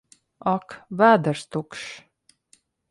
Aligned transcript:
Ak! 0.51 0.73
Vēders 1.03 1.45
tukšs! 1.57 1.89